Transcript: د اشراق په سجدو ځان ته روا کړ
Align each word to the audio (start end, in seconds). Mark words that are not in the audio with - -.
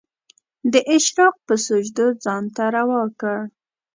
د 0.71 0.73
اشراق 0.95 1.35
په 1.47 1.55
سجدو 1.65 2.07
ځان 2.23 2.43
ته 2.55 2.63
روا 2.77 3.03
کړ 3.19 3.37